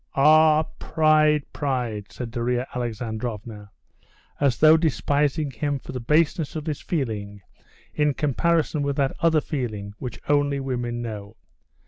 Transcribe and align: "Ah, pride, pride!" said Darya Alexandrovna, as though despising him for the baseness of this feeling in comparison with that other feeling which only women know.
"Ah, 0.15 0.63
pride, 0.79 1.43
pride!" 1.53 2.11
said 2.11 2.31
Darya 2.31 2.65
Alexandrovna, 2.73 3.69
as 4.39 4.57
though 4.57 4.75
despising 4.75 5.51
him 5.51 5.77
for 5.77 5.91
the 5.91 5.99
baseness 5.99 6.55
of 6.55 6.65
this 6.65 6.81
feeling 6.81 7.43
in 7.93 8.15
comparison 8.15 8.81
with 8.81 8.95
that 8.95 9.15
other 9.19 9.41
feeling 9.41 9.93
which 9.99 10.19
only 10.27 10.59
women 10.59 11.03
know. 11.03 11.37